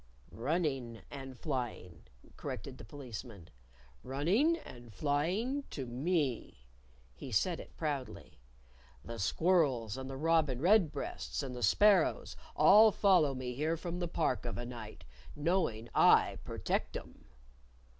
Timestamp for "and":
1.11-1.37, 4.57-4.91, 9.97-10.09, 11.43-11.55